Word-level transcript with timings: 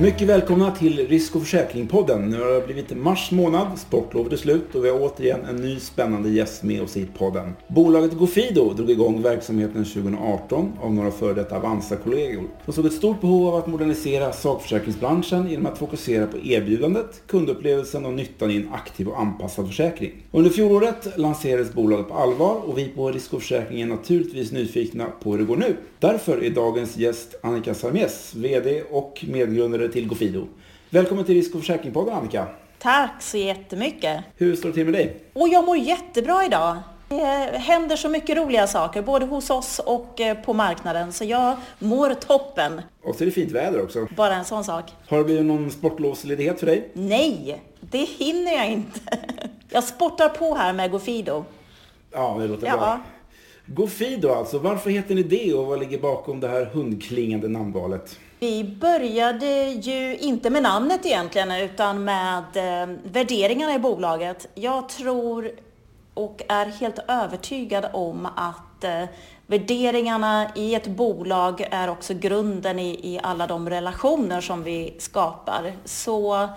Mycket 0.00 0.28
välkomna 0.28 0.70
till 0.70 1.08
Risk 1.08 1.36
och 1.36 1.42
försäkringpodden. 1.42 2.30
Nu 2.30 2.40
har 2.40 2.50
det 2.50 2.66
blivit 2.66 2.96
mars 2.96 3.30
månad, 3.30 3.78
sportlovet 3.78 4.32
är 4.32 4.36
slut 4.36 4.74
och 4.74 4.84
vi 4.84 4.90
har 4.90 5.00
återigen 5.00 5.44
en 5.44 5.56
ny 5.56 5.80
spännande 5.80 6.28
gäst 6.28 6.62
med 6.62 6.82
oss 6.82 6.96
i 6.96 7.06
podden. 7.18 7.52
Bolaget 7.68 8.12
Gofido 8.12 8.72
drog 8.72 8.90
igång 8.90 9.22
verksamheten 9.22 9.84
2018 9.84 10.72
av 10.80 10.94
några 10.94 11.10
före 11.10 11.34
detta 11.34 11.56
Avanza-kollegor. 11.56 12.44
De 12.66 12.72
såg 12.72 12.86
ett 12.86 12.92
stort 12.92 13.20
behov 13.20 13.48
av 13.48 13.54
att 13.54 13.66
modernisera 13.66 14.32
sakförsäkringsbranschen 14.32 15.50
genom 15.50 15.66
att 15.66 15.78
fokusera 15.78 16.26
på 16.26 16.38
erbjudandet, 16.38 17.22
kundupplevelsen 17.26 18.06
och 18.06 18.12
nyttan 18.12 18.50
i 18.50 18.56
en 18.56 18.68
aktiv 18.72 19.08
och 19.08 19.20
anpassad 19.20 19.66
försäkring. 19.66 20.12
Under 20.32 20.50
fjolåret 20.50 21.18
lanserades 21.18 21.72
bolaget 21.72 22.08
på 22.08 22.14
allvar 22.14 22.60
och 22.64 22.78
vi 22.78 22.88
på 22.88 23.10
Risk 23.10 23.34
och 23.34 23.40
försäkring 23.40 23.80
är 23.80 23.86
naturligtvis 23.86 24.52
nyfikna 24.52 25.06
på 25.22 25.30
hur 25.32 25.38
det 25.38 25.44
går 25.44 25.56
nu. 25.56 25.76
Därför 25.98 26.44
är 26.44 26.50
dagens 26.50 26.96
gäst 26.96 27.34
Annika 27.42 27.74
Sarmes, 27.74 28.34
VD 28.34 28.82
och 28.90 29.24
medgrundare 29.28 29.83
till 29.88 30.08
Gofido. 30.08 30.46
Välkommen 30.90 31.24
till 31.24 31.34
Risk 31.34 31.54
och 31.54 31.60
försäkringspodden 31.60 32.14
Annika. 32.14 32.46
Tack 32.78 33.22
så 33.22 33.36
jättemycket. 33.36 34.24
Hur 34.36 34.56
står 34.56 34.68
det 34.68 34.74
till 34.74 34.84
med 34.84 34.94
dig? 34.94 35.16
Och 35.32 35.48
jag 35.48 35.64
mår 35.64 35.76
jättebra 35.76 36.44
idag. 36.44 36.76
Det 37.08 37.58
händer 37.58 37.96
så 37.96 38.08
mycket 38.08 38.36
roliga 38.36 38.66
saker, 38.66 39.02
både 39.02 39.26
hos 39.26 39.50
oss 39.50 39.78
och 39.78 40.20
eh, 40.20 40.36
på 40.38 40.52
marknaden, 40.52 41.12
så 41.12 41.24
jag 41.24 41.56
mår 41.78 42.14
toppen. 42.14 42.80
Och 43.02 43.14
så 43.16 43.24
är 43.24 43.26
det 43.26 43.32
fint 43.32 43.52
väder 43.52 43.82
också. 43.82 44.06
Bara 44.16 44.34
en 44.34 44.44
sån 44.44 44.64
sak. 44.64 44.84
Har 45.08 45.18
det 45.18 45.24
blivit 45.24 45.44
någon 45.44 45.70
sportlovsledighet 45.70 46.60
för 46.60 46.66
dig? 46.66 46.90
Nej, 46.92 47.62
det 47.80 47.98
hinner 47.98 48.52
jag 48.52 48.70
inte. 48.70 49.00
Jag 49.70 49.84
sportar 49.84 50.28
på 50.28 50.54
här 50.54 50.72
med 50.72 50.90
Gofido. 50.90 51.44
Ja, 52.12 52.36
det 52.40 52.46
låter 52.48 52.66
Ja. 52.66 52.76
bra. 52.76 53.00
Gofido 53.66 54.28
alltså, 54.28 54.58
varför 54.58 54.90
heter 54.90 55.14
ni 55.14 55.22
det 55.22 55.54
och 55.54 55.66
vad 55.66 55.78
ligger 55.80 55.98
bakom 55.98 56.40
det 56.40 56.48
här 56.48 56.64
hundklingande 56.64 57.48
namnvalet? 57.48 58.18
Vi 58.44 58.64
började 58.64 59.46
ju 59.70 60.16
inte 60.16 60.50
med 60.50 60.62
namnet 60.62 61.06
egentligen, 61.06 61.52
utan 61.52 62.04
med 62.04 62.44
eh, 62.54 62.96
värderingarna 63.04 63.74
i 63.74 63.78
bolaget. 63.78 64.48
Jag 64.54 64.88
tror 64.88 65.50
och 66.14 66.42
är 66.48 66.66
helt 66.66 66.98
övertygad 67.08 67.86
om 67.92 68.26
att 68.26 68.84
eh, 68.84 69.04
värderingarna 69.46 70.50
i 70.54 70.74
ett 70.74 70.86
bolag 70.86 71.68
är 71.70 71.88
också 71.88 72.14
grunden 72.14 72.78
i, 72.78 73.14
i 73.14 73.20
alla 73.22 73.46
de 73.46 73.70
relationer 73.70 74.40
som 74.40 74.62
vi 74.62 74.94
skapar. 74.98 75.72
Så 75.84 76.48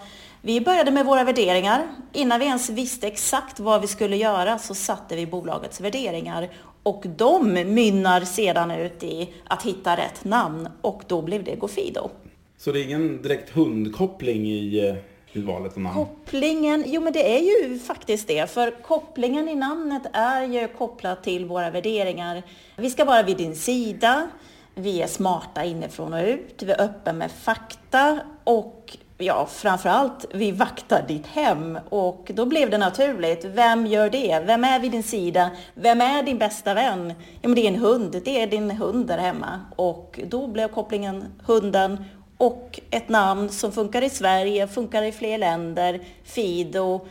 vi 0.42 0.62
började 0.62 0.92
med 0.92 1.06
våra 1.06 1.24
värderingar. 1.24 1.88
Innan 2.14 2.40
vi 2.40 2.46
ens 2.46 2.70
visste 2.70 3.08
exakt 3.08 3.60
vad 3.60 3.82
vi 3.82 3.88
skulle 3.88 4.16
göra 4.16 4.58
så 4.58 4.76
satte 4.76 5.16
vi 5.16 5.28
bolagets 5.28 5.82
värderingar 5.82 6.50
och 6.88 7.04
de 7.18 7.54
mynnar 7.54 8.22
sedan 8.22 8.72
ut 8.72 9.04
i 9.04 9.30
att 9.48 9.64
hitta 9.64 9.98
rätt 9.98 10.26
namn 10.26 10.70
och 10.82 11.04
då 11.08 11.22
blev 11.22 11.44
det 11.44 11.56
Gofido. 11.56 12.10
Så 12.58 12.72
det 12.72 12.80
är 12.80 12.84
ingen 12.84 13.22
direkt 13.22 13.50
hundkoppling 13.50 14.46
i, 14.46 14.90
eh, 14.90 15.38
i 15.38 15.42
valet 15.42 15.74
av 15.74 15.82
namn? 15.82 15.96
Kopplingen, 15.96 16.84
jo 16.88 17.02
men 17.02 17.14
det 17.14 17.38
är 17.38 17.40
ju 17.40 17.80
faktiskt 17.80 18.28
det, 18.28 18.50
för 18.50 18.84
kopplingen 18.84 19.50
i 19.50 19.56
namnet 19.56 20.02
är 20.14 20.44
ju 20.44 20.68
kopplat 20.68 21.24
till 21.24 21.46
våra 21.46 21.70
värderingar. 21.70 22.44
Vi 22.76 22.90
ska 22.90 23.06
vara 23.06 23.24
vid 23.24 23.38
din 23.38 23.56
sida, 23.56 24.28
vi 24.76 25.02
är 25.02 25.08
smarta 25.08 25.64
inifrån 25.64 26.14
och 26.14 26.24
ut, 26.24 26.64
vi 26.64 26.72
är 26.72 26.82
öppna 26.82 27.14
med 27.14 27.32
fakta 27.32 28.20
och 28.44 28.98
ja, 29.18 29.48
framförallt, 29.52 30.26
vi 30.34 30.52
vaktar 30.52 31.06
ditt 31.08 31.28
hem 31.28 31.80
och 31.90 32.32
då 32.34 32.46
blev 32.46 32.70
det 32.70 32.78
naturligt. 32.78 33.46
Vem 33.46 33.86
gör 33.86 34.10
det? 34.10 34.44
Vem 34.46 34.64
är 34.64 34.80
vid 34.80 34.92
din 34.92 35.04
sida? 35.04 35.50
Vem 35.74 36.02
är 36.02 36.24
din 36.24 36.38
bästa 36.38 36.74
vän? 36.74 37.14
Ja, 37.42 37.50
men 37.50 37.56
det 37.56 37.62
är 37.62 37.68
en 37.68 37.80
hund. 37.80 38.22
Det 38.26 38.42
är 38.42 38.48
din 38.48 38.72
hund 38.72 39.08
där 39.08 39.18
hemma. 39.18 39.62
Och 39.76 40.20
då 40.28 40.48
blev 40.48 40.68
kopplingen 40.68 41.26
hunden 41.46 41.98
och 42.38 42.80
ett 42.92 43.10
namn 43.10 43.50
som 43.50 43.72
funkar 43.72 44.02
i 44.02 44.10
Sverige, 44.10 44.68
funkar 44.68 45.04
i 45.04 45.12
fler 45.12 45.38
länder, 45.38 46.00
Fido. 46.24 47.08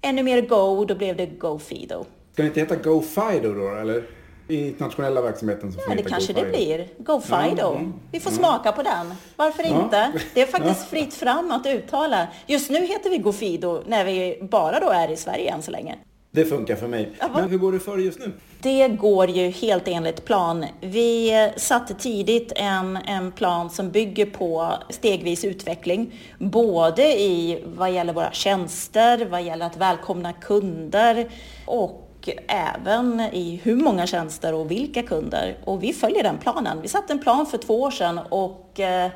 Ännu 0.00 0.22
mer 0.22 0.40
Go, 0.40 0.84
då 0.84 0.94
blev 0.94 1.16
det 1.16 1.26
Go 1.26 1.58
Fido. 1.58 2.04
Ska 2.32 2.42
det 2.42 2.48
inte 2.48 2.60
heta 2.60 2.76
Go-Fido 2.76 3.54
då 3.54 3.80
eller? 3.80 4.02
I 4.48 4.66
internationella 4.66 5.20
verksamheten 5.22 5.72
så 5.72 5.80
får 5.80 5.92
Ja, 5.96 6.02
det 6.02 6.10
kanske 6.10 6.32
det 6.32 6.44
blir. 6.50 6.88
Go 6.98 7.20
Fido. 7.20 7.68
mm, 7.74 7.92
Vi 8.12 8.20
får 8.20 8.30
smaka 8.30 8.72
på 8.72 8.82
den. 8.82 9.14
Varför 9.36 9.62
Ja. 9.62 9.82
inte? 9.84 10.12
Det 10.34 10.42
är 10.42 10.46
faktiskt 10.56 10.86
fritt 10.88 11.14
fram 11.14 11.50
att 11.52 11.66
uttala. 11.66 12.28
Just 12.46 12.70
nu 12.70 12.78
heter 12.86 13.10
vi 13.10 13.18
Gofido 13.18 13.82
när 13.86 14.04
vi 14.04 14.38
bara 14.50 14.80
då 14.80 14.90
är 14.90 15.10
i 15.10 15.16
Sverige 15.16 15.52
än 15.52 15.62
så 15.62 15.70
länge. 15.70 15.94
Det 16.30 16.44
funkar 16.44 16.76
för 16.76 16.88
mig. 16.88 17.12
Men 17.34 17.50
hur 17.50 17.58
går 17.58 17.72
det 17.72 17.80
för 17.80 17.98
just 17.98 18.18
nu? 18.18 18.32
Det 18.60 18.88
går 18.88 19.30
ju 19.30 19.48
helt 19.50 19.88
enligt 19.88 20.24
plan. 20.24 20.64
Vi 20.80 21.32
satte 21.56 21.94
tidigt 21.94 22.52
en, 22.56 22.96
en 22.96 23.32
plan 23.32 23.70
som 23.70 23.90
bygger 23.90 24.26
på 24.26 24.72
stegvis 24.90 25.44
utveckling. 25.44 26.20
Både 26.38 27.02
i 27.20 27.62
vad 27.66 27.90
gäller 27.92 28.12
våra 28.12 28.32
tjänster, 28.32 29.26
vad 29.30 29.42
gäller 29.42 29.66
att 29.66 29.76
välkomna 29.76 30.32
kunder 30.32 31.28
och 31.66 32.04
även 32.48 33.20
i 33.20 33.60
hur 33.62 33.76
många 33.76 34.06
tjänster 34.06 34.54
och 34.54 34.70
vilka 34.70 35.02
kunder. 35.02 35.56
Och 35.64 35.82
vi 35.82 35.92
följer 35.92 36.22
den 36.22 36.38
planen. 36.38 36.82
Vi 36.82 36.88
satte 36.88 37.12
en 37.12 37.18
plan 37.18 37.46
för 37.46 37.58
två 37.58 37.82
år 37.82 37.90
sedan 37.90 38.20
och 38.28 38.80
eh, 38.80 39.10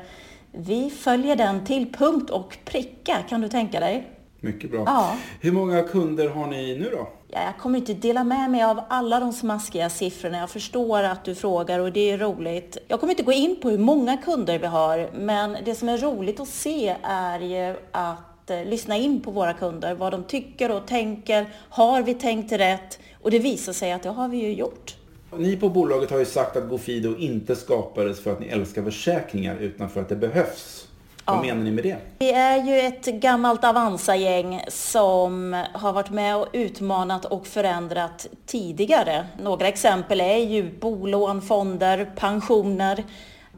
vi 0.51 0.89
följer 0.89 1.35
den 1.35 1.65
till 1.65 1.93
punkt 1.93 2.29
och 2.29 2.57
pricka, 2.65 3.17
kan 3.29 3.41
du 3.41 3.49
tänka 3.49 3.79
dig? 3.79 4.07
Mycket 4.39 4.71
bra. 4.71 4.83
Ja. 4.85 5.17
Hur 5.41 5.51
många 5.51 5.83
kunder 5.83 6.29
har 6.29 6.47
ni 6.47 6.77
nu 6.77 6.89
då? 6.89 7.07
Ja, 7.27 7.39
jag 7.43 7.57
kommer 7.57 7.79
inte 7.79 7.93
dela 7.93 8.23
med 8.23 8.51
mig 8.51 8.63
av 8.63 8.81
alla 8.89 9.19
de 9.19 9.33
smaskiga 9.33 9.89
siffrorna. 9.89 10.37
Jag 10.37 10.49
förstår 10.49 11.03
att 11.03 11.25
du 11.25 11.35
frågar 11.35 11.79
och 11.79 11.91
det 11.91 12.11
är 12.11 12.17
roligt. 12.17 12.77
Jag 12.87 12.99
kommer 12.99 13.11
inte 13.11 13.23
gå 13.23 13.31
in 13.31 13.55
på 13.61 13.69
hur 13.69 13.77
många 13.77 14.17
kunder 14.17 14.59
vi 14.59 14.67
har, 14.67 15.09
men 15.13 15.57
det 15.65 15.75
som 15.75 15.89
är 15.89 15.97
roligt 15.97 16.39
att 16.39 16.47
se 16.47 16.95
är 17.03 17.39
ju 17.39 17.75
att 17.91 18.32
eh, 18.51 18.65
lyssna 18.65 18.97
in 18.97 19.21
på 19.21 19.31
våra 19.31 19.53
kunder, 19.53 19.93
vad 19.95 20.11
de 20.13 20.23
tycker 20.23 20.71
och 20.71 20.85
tänker. 20.87 21.45
Har 21.69 22.01
vi 22.01 22.13
tänkt 22.13 22.51
rätt? 22.51 22.99
Och 23.21 23.31
det 23.31 23.39
visar 23.39 23.73
sig 23.73 23.91
att 23.91 24.03
det 24.03 24.09
har 24.09 24.27
vi 24.27 24.37
ju 24.37 24.53
gjort. 24.53 24.95
Ni 25.37 25.57
på 25.57 25.69
bolaget 25.69 26.11
har 26.11 26.19
ju 26.19 26.25
sagt 26.25 26.55
att 26.57 26.69
Gofido 26.69 27.17
inte 27.17 27.55
skapades 27.55 28.23
för 28.23 28.31
att 28.31 28.39
ni 28.39 28.47
älskar 28.47 28.83
försäkringar 28.83 29.55
utan 29.55 29.89
för 29.89 30.01
att 30.01 30.09
det 30.09 30.15
behövs. 30.15 30.87
Vad 31.25 31.37
Ja. 31.37 31.41
menar 31.41 31.63
ni 31.63 31.71
med 31.71 31.83
det? 31.83 31.97
Vi 32.19 32.31
är 32.31 32.63
ju 32.63 32.79
ett 32.79 33.05
gammalt 33.05 33.63
Avanza-gäng 33.63 34.61
som 34.67 35.63
har 35.73 35.93
varit 35.93 36.09
med 36.09 36.37
och 36.37 36.47
utmanat 36.53 37.25
och 37.25 37.47
förändrat 37.47 38.27
tidigare. 38.45 39.25
Några 39.41 39.67
exempel 39.67 40.21
är 40.21 40.37
ju 40.37 40.79
bolån, 40.79 41.41
fonder, 41.41 42.11
pensioner 42.15 43.03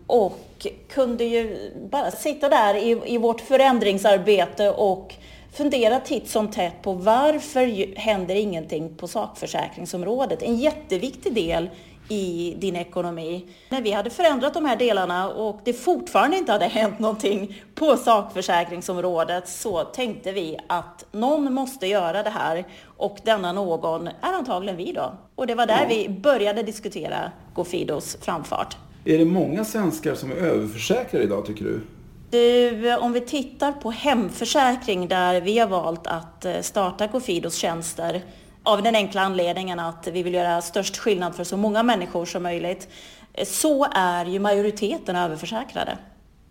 och 0.07 0.67
kunde 0.89 1.23
ju 1.23 1.71
bara 1.91 2.11
sitta 2.11 2.49
där 2.49 2.75
i, 2.75 3.01
i 3.05 3.17
vårt 3.17 3.41
förändringsarbete 3.41 4.69
och 4.69 5.15
fundera 5.53 5.99
titt 5.99 6.29
som 6.29 6.51
tätt 6.51 6.81
på 6.81 6.93
varför 6.93 7.97
händer 7.97 8.35
ingenting 8.35 8.95
på 8.95 9.07
sakförsäkringsområdet? 9.07 10.41
En 10.41 10.55
jätteviktig 10.55 11.33
del 11.33 11.69
i 12.09 12.55
din 12.57 12.75
ekonomi. 12.75 13.45
När 13.69 13.81
vi 13.81 13.91
hade 13.91 14.09
förändrat 14.09 14.53
de 14.53 14.65
här 14.65 14.75
delarna 14.75 15.29
och 15.29 15.59
det 15.63 15.73
fortfarande 15.73 16.37
inte 16.37 16.51
hade 16.51 16.65
hänt 16.65 16.99
någonting 16.99 17.61
på 17.75 17.97
sakförsäkringsområdet 17.97 19.47
så 19.47 19.83
tänkte 19.83 20.31
vi 20.31 20.57
att 20.67 21.05
någon 21.11 21.53
måste 21.53 21.87
göra 21.87 22.23
det 22.23 22.29
här 22.29 22.65
och 22.97 23.17
denna 23.23 23.51
någon 23.51 24.07
är 24.07 24.13
antagligen 24.21 24.77
vi 24.77 24.91
då. 24.91 25.13
Och 25.35 25.47
det 25.47 25.55
var 25.55 25.65
där 25.65 25.85
vi 25.89 26.09
började 26.09 26.63
diskutera 26.63 27.31
Gofidos 27.53 28.17
framfart. 28.21 28.77
Är 29.07 29.17
det 29.17 29.25
många 29.25 29.65
svenskar 29.65 30.15
som 30.15 30.31
är 30.31 30.35
överförsäkrade 30.35 31.23
idag 31.23 31.45
tycker 31.45 31.65
du? 31.65 31.81
Du, 32.29 32.95
om 32.95 33.13
vi 33.13 33.21
tittar 33.21 33.71
på 33.71 33.91
hemförsäkring 33.91 35.07
där 35.07 35.41
vi 35.41 35.59
har 35.59 35.67
valt 35.67 36.07
att 36.07 36.45
eh, 36.45 36.61
starta 36.61 37.07
Gofidos 37.07 37.55
tjänster 37.55 38.21
av 38.63 38.83
den 38.83 38.95
enkla 38.95 39.21
anledningen 39.21 39.79
att 39.79 40.07
vi 40.07 40.23
vill 40.23 40.33
göra 40.33 40.61
störst 40.61 40.97
skillnad 40.97 41.35
för 41.35 41.43
så 41.43 41.57
många 41.57 41.83
människor 41.83 42.25
som 42.25 42.43
möjligt, 42.43 42.87
eh, 43.33 43.45
så 43.45 43.87
är 43.91 44.25
ju 44.25 44.39
majoriteten 44.39 45.15
överförsäkrade. 45.15 45.97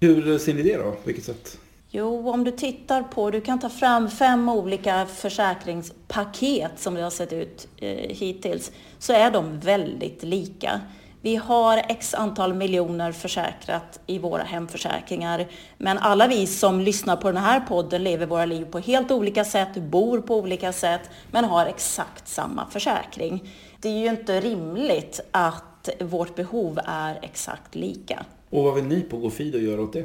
Hur 0.00 0.38
ser 0.38 0.54
ni 0.54 0.62
det 0.62 0.76
då? 0.76 0.90
På 0.90 0.98
vilket 1.04 1.24
sätt? 1.24 1.58
Jo, 1.90 2.28
om 2.30 2.44
du 2.44 2.50
tittar 2.50 3.02
på, 3.02 3.30
du 3.30 3.40
kan 3.40 3.58
ta 3.58 3.68
fram 3.68 4.10
fem 4.10 4.48
olika 4.48 5.06
försäkringspaket 5.06 6.72
som 6.76 6.94
det 6.94 7.02
har 7.02 7.10
sett 7.10 7.32
ut 7.32 7.68
eh, 7.76 7.88
hittills, 8.16 8.72
så 8.98 9.12
är 9.12 9.30
de 9.30 9.60
väldigt 9.60 10.22
lika. 10.22 10.80
Vi 11.24 11.36
har 11.36 11.82
x 11.88 12.14
antal 12.14 12.54
miljoner 12.54 13.12
försäkrat 13.12 14.00
i 14.06 14.18
våra 14.18 14.42
hemförsäkringar, 14.42 15.46
men 15.78 15.98
alla 15.98 16.26
vi 16.26 16.46
som 16.46 16.80
lyssnar 16.80 17.16
på 17.16 17.32
den 17.32 17.42
här 17.42 17.60
podden 17.60 18.04
lever 18.04 18.26
våra 18.26 18.44
liv 18.44 18.64
på 18.64 18.78
helt 18.78 19.10
olika 19.10 19.44
sätt, 19.44 19.76
bor 19.76 20.20
på 20.20 20.36
olika 20.36 20.72
sätt, 20.72 21.00
men 21.30 21.44
har 21.44 21.66
exakt 21.66 22.28
samma 22.28 22.66
försäkring. 22.70 23.52
Det 23.80 23.88
är 23.88 23.98
ju 23.98 24.08
inte 24.08 24.40
rimligt 24.40 25.20
att 25.30 25.88
vårt 26.00 26.34
behov 26.34 26.80
är 26.84 27.18
exakt 27.22 27.74
lika. 27.74 28.24
Och 28.50 28.64
vad 28.64 28.74
vill 28.74 28.84
ni 28.84 29.00
på 29.00 29.16
Gofido 29.16 29.58
göra 29.58 29.82
åt 29.82 29.92
det? 29.92 30.04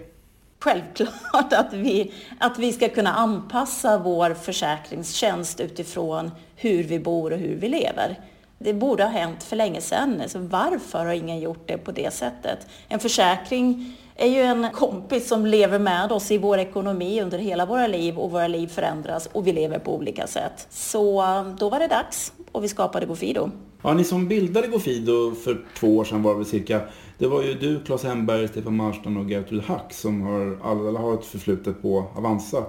Självklart 0.59 1.53
att 1.53 1.73
vi, 1.73 2.13
att 2.39 2.59
vi 2.59 2.73
ska 2.73 2.89
kunna 2.89 3.13
anpassa 3.13 3.97
vår 3.97 4.33
försäkringstjänst 4.33 5.59
utifrån 5.59 6.31
hur 6.55 6.83
vi 6.83 6.99
bor 6.99 7.33
och 7.33 7.39
hur 7.39 7.55
vi 7.55 7.69
lever. 7.69 8.17
Det 8.61 8.73
borde 8.73 9.03
ha 9.03 9.09
hänt 9.09 9.43
för 9.43 9.55
länge 9.55 9.81
sedan. 9.81 10.23
Så 10.27 10.39
varför 10.39 11.05
har 11.05 11.13
ingen 11.13 11.39
gjort 11.39 11.67
det 11.67 11.77
på 11.77 11.91
det 11.91 12.13
sättet? 12.13 12.67
En 12.87 12.99
försäkring 12.99 13.97
är 14.15 14.27
ju 14.27 14.41
en 14.41 14.67
kompis 14.73 15.27
som 15.27 15.45
lever 15.45 15.79
med 15.79 16.11
oss 16.11 16.31
i 16.31 16.37
vår 16.37 16.57
ekonomi 16.57 17.21
under 17.21 17.37
hela 17.37 17.65
våra 17.65 17.87
liv 17.87 18.17
och 18.17 18.31
våra 18.31 18.47
liv 18.47 18.67
förändras 18.67 19.29
och 19.31 19.47
vi 19.47 19.53
lever 19.53 19.79
på 19.79 19.95
olika 19.95 20.27
sätt. 20.27 20.67
Så 20.69 21.21
eh, 21.21 21.47
då 21.59 21.69
var 21.69 21.79
det 21.79 21.87
dags 21.87 22.33
och 22.51 22.63
vi 22.63 22.67
skapade 22.67 23.05
Gofido. 23.05 23.49
Ja, 23.81 23.93
ni 23.93 24.03
som 24.03 24.27
bildade 24.27 24.67
Gofido 24.67 25.35
för 25.35 25.65
två 25.77 25.97
år 25.97 26.03
sedan 26.03 26.23
var 26.23 26.39
det 26.39 26.45
cirka. 26.45 26.81
Det 27.17 27.27
var 27.27 27.43
ju 27.43 27.53
du, 27.53 27.79
Claes 27.79 28.03
Hemberg, 28.03 28.47
Stefan 28.47 28.75
Marstrand 28.75 29.17
och 29.17 29.29
Gertrud 29.29 29.63
Hack 29.63 29.93
som 29.93 30.21
har, 30.21 30.59
alla 30.63 30.99
har 30.99 31.13
ett 31.13 31.25
förflutet 31.25 31.81
på 31.81 32.05
Avanza. 32.15 32.63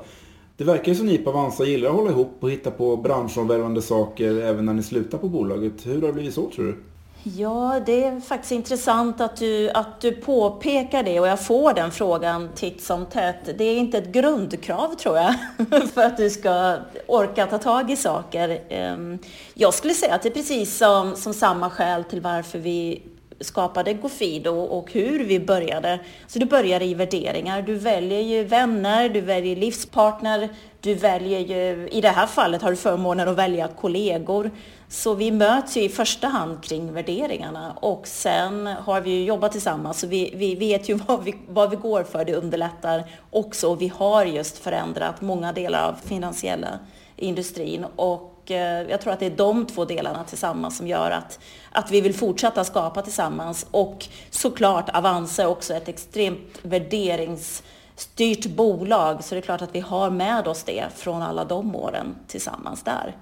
Det 0.60 0.64
verkar 0.66 0.92
ju 0.92 0.94
som 0.94 1.06
ni 1.06 1.18
på 1.18 1.30
Avanza 1.30 1.64
gillar 1.64 1.90
att 1.90 1.96
hålla 1.96 2.10
ihop 2.10 2.36
och 2.40 2.50
hitta 2.50 2.70
på 2.70 2.96
branschomvälvande 2.96 3.82
saker 3.82 4.40
även 4.40 4.66
när 4.66 4.72
ni 4.72 4.82
slutar 4.82 5.18
på 5.18 5.28
bolaget. 5.28 5.86
Hur 5.86 6.00
har 6.00 6.06
det 6.06 6.12
blivit 6.12 6.34
så 6.34 6.50
tror 6.50 6.64
du? 6.64 6.76
Ja, 7.22 7.80
det 7.86 8.04
är 8.04 8.20
faktiskt 8.20 8.52
intressant 8.52 9.20
att 9.20 9.36
du, 9.36 9.70
att 9.70 10.00
du 10.00 10.12
påpekar 10.12 11.02
det 11.02 11.20
och 11.20 11.26
jag 11.26 11.44
får 11.44 11.74
den 11.74 11.90
frågan 11.90 12.48
titt 12.54 12.82
som 12.82 13.06
tätt. 13.06 13.58
Det 13.58 13.64
är 13.64 13.76
inte 13.76 13.98
ett 13.98 14.12
grundkrav 14.12 14.94
tror 14.94 15.16
jag 15.16 15.34
för 15.94 16.02
att 16.02 16.16
du 16.16 16.30
ska 16.30 16.76
orka 17.06 17.46
ta 17.46 17.58
tag 17.58 17.90
i 17.90 17.96
saker. 17.96 18.60
Ehm, 18.68 19.18
jag 19.54 19.74
skulle 19.74 19.94
säga 19.94 20.14
att 20.14 20.22
det 20.22 20.28
är 20.28 20.34
precis 20.34 20.76
som, 20.76 21.16
som 21.16 21.34
samma 21.34 21.70
skäl 21.70 22.04
till 22.04 22.20
varför 22.20 22.58
vi 22.58 23.02
skapade 23.40 23.94
Gofido 23.94 24.50
och 24.50 24.92
hur 24.92 25.24
vi 25.24 25.40
började. 25.40 26.00
Så 26.26 26.38
du 26.38 26.46
börjar 26.46 26.82
i 26.82 26.94
värderingar. 26.94 27.62
Du 27.62 27.74
väljer 27.74 28.20
ju 28.20 28.44
vänner, 28.44 29.08
du 29.08 29.20
väljer 29.20 29.56
livspartner, 29.56 30.48
du 30.80 30.94
väljer 30.94 31.40
ju, 31.40 31.88
i 31.88 32.00
det 32.00 32.08
här 32.08 32.26
fallet 32.26 32.62
har 32.62 32.70
du 32.70 32.76
förmånen 32.76 33.28
att 33.28 33.36
välja 33.36 33.68
kollegor. 33.68 34.50
Så 34.88 35.14
vi 35.14 35.30
möts 35.30 35.76
ju 35.76 35.82
i 35.82 35.88
första 35.88 36.28
hand 36.28 36.64
kring 36.64 36.92
värderingarna 36.92 37.72
och 37.72 38.06
sen 38.06 38.66
har 38.66 39.00
vi 39.00 39.10
ju 39.10 39.24
jobbat 39.24 39.52
tillsammans 39.52 40.00
så 40.00 40.06
vi, 40.06 40.32
vi 40.34 40.54
vet 40.54 40.88
ju 40.88 40.94
vad 41.06 41.24
vi, 41.24 41.34
vad 41.48 41.70
vi 41.70 41.76
går 41.76 42.02
för. 42.02 42.24
Det 42.24 42.34
underlättar 42.34 43.04
också. 43.30 43.74
Vi 43.74 43.88
har 43.88 44.24
just 44.24 44.58
förändrat 44.58 45.20
många 45.20 45.52
delar 45.52 45.88
av 45.88 45.94
finansiella 46.04 46.78
industrin 47.16 47.86
och 47.96 48.29
eh, 48.46 48.90
jag 48.90 49.00
tror 49.00 49.12
att 49.12 49.20
det 49.20 49.26
är 49.26 49.36
de 49.36 49.66
två 49.66 49.84
delarna 49.84 50.24
tillsammans 50.24 50.76
som 50.76 50.86
gör 50.86 51.10
att, 51.10 51.38
att 51.72 51.90
vi 51.90 52.00
vill 52.00 52.14
fortsätta 52.14 52.64
skapa 52.64 53.02
tillsammans. 53.02 53.66
Och 53.70 54.06
såklart 54.30 54.88
Avanza 54.88 55.42
är 55.42 55.46
också 55.46 55.74
ett 55.74 55.88
extremt 55.88 56.58
värderingsstyrt 56.62 58.46
bolag 58.46 59.24
så 59.24 59.34
det 59.34 59.38
är 59.38 59.42
klart 59.42 59.62
att 59.62 59.74
vi 59.74 59.80
har 59.80 60.10
med 60.10 60.48
oss 60.48 60.62
det 60.62 60.84
från 60.96 61.22
alla 61.22 61.44
de 61.44 61.76
åren 61.76 62.14
tillsammans 62.26 62.82
där. 62.82 63.16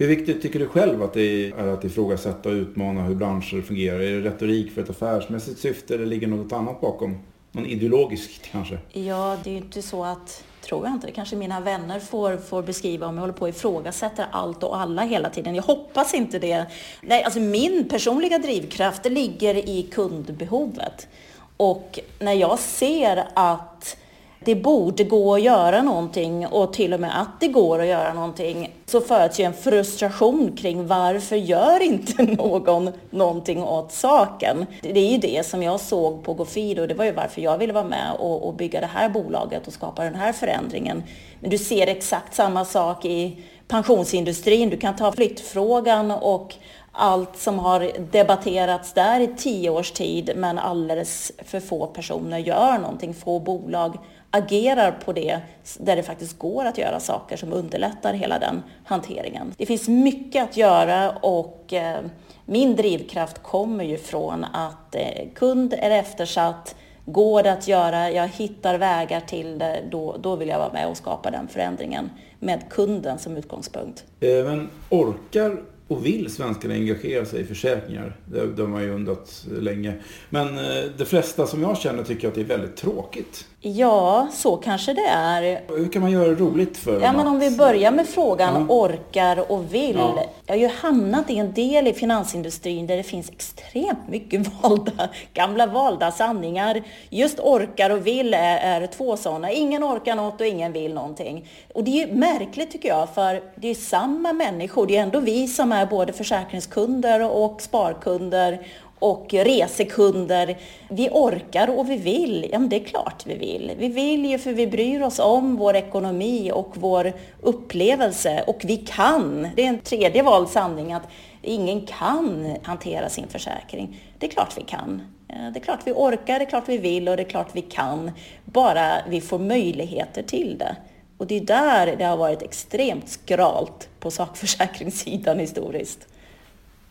Hur 0.00 0.06
viktigt 0.06 0.42
tycker 0.42 0.58
du 0.58 0.66
själv 0.66 1.02
att 1.02 1.14
det 1.14 1.50
är 1.50 1.66
att 1.66 1.84
ifrågasätta 1.84 2.48
och 2.48 2.52
utmana 2.52 3.02
hur 3.02 3.14
branscher 3.14 3.62
fungerar? 3.62 4.00
Är 4.00 4.20
det 4.20 4.30
retorik 4.30 4.72
för 4.72 4.82
ett 4.82 4.90
affärsmässigt 4.90 5.58
syfte 5.58 5.94
eller 5.94 6.06
ligger 6.06 6.26
något 6.26 6.52
annat 6.52 6.80
bakom? 6.80 7.18
Någon 7.52 7.66
ideologiskt 7.66 8.42
kanske? 8.52 8.78
Ja, 8.92 9.36
det 9.44 9.50
är 9.50 9.52
ju 9.52 9.58
inte 9.58 9.82
så 9.82 10.04
att, 10.04 10.44
tror 10.70 10.86
jag 10.86 10.94
inte, 10.94 11.06
det 11.06 11.12
kanske 11.12 11.36
mina 11.36 11.60
vänner 11.60 12.00
får, 12.00 12.36
får 12.36 12.62
beskriva 12.62 13.06
om 13.06 13.14
jag 13.14 13.20
håller 13.20 13.34
på 13.34 13.42
och 13.42 13.48
ifrågasätter 13.48 14.26
allt 14.30 14.62
och 14.62 14.80
alla 14.80 15.02
hela 15.02 15.30
tiden. 15.30 15.54
Jag 15.54 15.62
hoppas 15.62 16.14
inte 16.14 16.38
det. 16.38 16.66
Nej, 17.00 17.24
alltså 17.24 17.40
min 17.40 17.88
personliga 17.88 18.38
drivkraft 18.38 19.04
ligger 19.04 19.54
i 19.54 19.82
kundbehovet. 19.82 21.08
Och 21.56 21.98
när 22.18 22.32
jag 22.32 22.58
ser 22.58 23.26
att 23.34 23.96
det 24.44 24.54
borde 24.54 25.04
gå 25.04 25.34
att 25.34 25.42
göra 25.42 25.82
någonting 25.82 26.46
och 26.46 26.72
till 26.72 26.94
och 26.94 27.00
med 27.00 27.20
att 27.20 27.40
det 27.40 27.48
går 27.48 27.80
att 27.80 27.86
göra 27.86 28.14
någonting 28.14 28.70
så 28.86 29.00
föds 29.00 29.40
ju 29.40 29.44
en 29.44 29.54
frustration 29.54 30.56
kring 30.56 30.86
varför 30.86 31.36
gör 31.36 31.82
inte 31.82 32.22
någon 32.22 32.92
någonting 33.10 33.64
åt 33.64 33.92
saken? 33.92 34.66
Det 34.82 35.00
är 35.00 35.12
ju 35.12 35.18
det 35.18 35.46
som 35.46 35.62
jag 35.62 35.80
såg 35.80 36.24
på 36.24 36.34
Gofido 36.34 36.82
och 36.82 36.88
det 36.88 36.94
var 36.94 37.04
ju 37.04 37.12
varför 37.12 37.40
jag 37.40 37.58
ville 37.58 37.72
vara 37.72 37.84
med 37.84 38.12
och, 38.18 38.46
och 38.48 38.54
bygga 38.54 38.80
det 38.80 38.86
här 38.86 39.08
bolaget 39.08 39.66
och 39.66 39.72
skapa 39.72 40.04
den 40.04 40.14
här 40.14 40.32
förändringen. 40.32 41.02
Men 41.40 41.50
du 41.50 41.58
ser 41.58 41.86
exakt 41.86 42.34
samma 42.34 42.64
sak 42.64 43.04
i 43.04 43.36
pensionsindustrin. 43.68 44.70
Du 44.70 44.76
kan 44.76 44.96
ta 44.96 45.12
flyttfrågan 45.12 46.10
och 46.10 46.54
allt 46.92 47.36
som 47.36 47.58
har 47.58 47.90
debatterats 48.12 48.92
där 48.92 49.20
i 49.20 49.28
tio 49.36 49.70
års 49.70 49.90
tid 49.90 50.32
men 50.36 50.58
alldeles 50.58 51.32
för 51.44 51.60
få 51.60 51.86
personer 51.86 52.38
gör 52.38 52.78
någonting. 52.78 53.14
Få 53.14 53.38
bolag 53.38 53.98
agerar 54.30 54.92
på 54.92 55.12
det 55.12 55.40
där 55.78 55.96
det 55.96 56.02
faktiskt 56.02 56.38
går 56.38 56.64
att 56.64 56.78
göra 56.78 57.00
saker 57.00 57.36
som 57.36 57.52
underlättar 57.52 58.14
hela 58.14 58.38
den 58.38 58.62
hanteringen. 58.84 59.54
Det 59.56 59.66
finns 59.66 59.88
mycket 59.88 60.44
att 60.44 60.56
göra 60.56 61.10
och 61.10 61.72
eh, 61.72 62.00
min 62.46 62.76
drivkraft 62.76 63.42
kommer 63.42 63.84
ju 63.84 63.96
från 63.96 64.44
att 64.44 64.94
eh, 64.94 65.28
kund 65.34 65.74
är 65.78 65.90
eftersatt, 65.90 66.74
Går 67.04 67.42
det 67.42 67.52
att 67.52 67.68
göra, 67.68 68.10
jag 68.10 68.28
hittar 68.28 68.78
vägar 68.78 69.20
till 69.20 69.58
det, 69.58 69.82
då, 69.90 70.16
då 70.22 70.36
vill 70.36 70.48
jag 70.48 70.58
vara 70.58 70.72
med 70.72 70.88
och 70.88 70.96
skapa 70.96 71.30
den 71.30 71.48
förändringen 71.48 72.10
med 72.38 72.62
kunden 72.70 73.18
som 73.18 73.36
utgångspunkt. 73.36 74.04
Men 74.20 74.68
orkar 74.88 75.62
och 75.90 76.06
vill 76.06 76.30
svenskarna 76.30 76.74
engagera 76.74 77.24
sig 77.24 77.40
i 77.40 77.44
försäkringar? 77.44 78.16
Det, 78.24 78.46
det 78.46 78.62
har 78.62 78.68
man 78.68 78.82
ju 78.82 78.90
undrat 78.90 79.46
länge. 79.60 79.94
Men 80.28 80.58
eh, 80.58 80.84
de 80.98 81.04
flesta 81.04 81.46
som 81.46 81.62
jag 81.62 81.78
känner 81.78 82.04
tycker 82.04 82.28
att 82.28 82.34
det 82.34 82.40
är 82.40 82.44
väldigt 82.44 82.76
tråkigt. 82.76 83.46
Ja, 83.62 84.28
så 84.32 84.56
kanske 84.56 84.92
det 84.92 85.06
är. 85.06 85.60
Hur 85.68 85.92
kan 85.92 86.02
man 86.02 86.10
göra 86.10 86.28
det 86.28 86.34
roligt 86.34 86.76
för 86.76 87.00
Ja, 87.00 87.12
men 87.12 87.26
om 87.26 87.38
vi 87.38 87.50
börjar 87.50 87.90
med 87.90 88.08
frågan 88.08 88.66
ja. 88.68 88.74
orkar 88.74 89.52
och 89.52 89.74
vill. 89.74 89.96
Ja. 89.96 90.24
Jag 90.46 90.54
har 90.54 90.60
ju 90.60 90.68
hamnat 90.68 91.30
i 91.30 91.36
en 91.38 91.52
del 91.52 91.86
i 91.86 91.92
finansindustrin 91.92 92.86
där 92.86 92.96
det 92.96 93.02
finns 93.02 93.30
extremt 93.30 94.08
mycket 94.08 94.46
valda, 94.62 95.08
gamla 95.34 95.66
valda 95.66 96.10
sanningar. 96.10 96.82
Just 97.10 97.38
orkar 97.40 97.90
och 97.90 98.06
vill 98.06 98.34
är, 98.34 98.82
är 98.82 98.86
två 98.86 99.16
sådana. 99.16 99.50
Ingen 99.50 99.84
orkar 99.84 100.14
något 100.16 100.40
och 100.40 100.46
ingen 100.46 100.72
vill 100.72 100.94
någonting. 100.94 101.48
Och 101.74 101.84
det 101.84 101.90
är 101.90 102.06
ju 102.06 102.14
märkligt 102.14 102.70
tycker 102.70 102.88
jag, 102.88 103.14
för 103.14 103.42
det 103.56 103.68
är 103.68 103.74
samma 103.74 104.32
människor. 104.32 104.86
Det 104.86 104.96
är 104.96 105.02
ändå 105.02 105.20
vi 105.20 105.48
som 105.48 105.72
är 105.72 105.86
både 105.86 106.12
försäkringskunder 106.12 107.30
och 107.30 107.62
sparkunder 107.62 108.66
och 109.00 109.34
resekunder. 109.34 110.56
Vi 110.88 111.08
orkar 111.12 111.78
och 111.78 111.90
vi 111.90 111.96
vill. 111.96 112.48
Ja, 112.52 112.58
men 112.58 112.68
det 112.68 112.76
är 112.76 112.84
klart 112.84 113.26
vi 113.26 113.34
vill. 113.34 113.72
Vi 113.78 113.88
vill 113.88 114.24
ju 114.24 114.38
för 114.38 114.52
vi 114.52 114.66
bryr 114.66 115.02
oss 115.02 115.18
om 115.18 115.56
vår 115.56 115.76
ekonomi 115.76 116.52
och 116.54 116.74
vår 116.74 117.12
upplevelse 117.40 118.44
och 118.46 118.60
vi 118.64 118.76
kan. 118.76 119.48
Det 119.56 119.64
är 119.64 119.68
en 119.68 119.78
tredje 119.78 120.22
vald 120.22 120.48
sanning 120.48 120.92
att 120.92 121.08
ingen 121.42 121.86
kan 121.86 122.56
hantera 122.62 123.08
sin 123.08 123.28
försäkring. 123.28 124.00
Det 124.18 124.26
är 124.26 124.30
klart 124.30 124.58
vi 124.58 124.62
kan. 124.62 125.02
Det 125.26 125.60
är 125.60 125.64
klart 125.64 125.80
vi 125.84 125.92
orkar, 125.92 126.38
det 126.38 126.44
är 126.44 126.48
klart 126.48 126.68
vi 126.68 126.78
vill 126.78 127.08
och 127.08 127.16
det 127.16 127.22
är 127.22 127.30
klart 127.30 127.48
vi 127.52 127.62
kan. 127.62 128.10
Bara 128.44 128.96
vi 129.08 129.20
får 129.20 129.38
möjligheter 129.38 130.22
till 130.22 130.58
det. 130.58 130.76
Och 131.18 131.26
det 131.26 131.36
är 131.36 131.40
där 131.40 131.96
det 131.96 132.04
har 132.04 132.16
varit 132.16 132.42
extremt 132.42 133.08
skralt 133.08 133.88
på 134.00 134.10
sakförsäkringssidan 134.10 135.38
historiskt. 135.38 136.06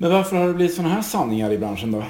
Men 0.01 0.11
varför 0.11 0.35
har 0.35 0.47
det 0.47 0.53
blivit 0.53 0.75
sådana 0.75 0.93
här 0.93 1.01
sanningar 1.01 1.51
i 1.51 1.57
branschen 1.57 1.91
då? 1.91 2.03